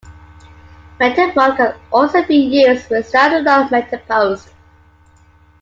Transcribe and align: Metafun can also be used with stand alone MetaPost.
Metafun 0.99 1.55
can 1.55 1.75
also 1.91 2.25
be 2.25 2.33
used 2.35 2.89
with 2.89 3.07
stand 3.07 3.35
alone 3.47 3.67
MetaPost. 3.67 4.49